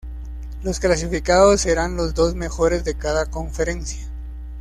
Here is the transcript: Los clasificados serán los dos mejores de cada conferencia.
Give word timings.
Los 0.63 0.79
clasificados 0.79 1.61
serán 1.61 1.95
los 1.95 2.15
dos 2.15 2.33
mejores 2.33 2.83
de 2.83 2.95
cada 2.95 3.27
conferencia. 3.27 4.07